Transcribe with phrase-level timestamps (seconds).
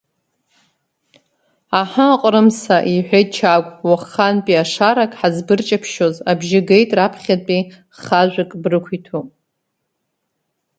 [1.79, 7.61] Аҳы, Ҟрымса,— иҳәеит Чагә, уахантәиашарак ҳазбырҷаԥшьоз абжьы геит, раԥхьатәи
[8.01, 9.27] хажәак брықәиҭуп!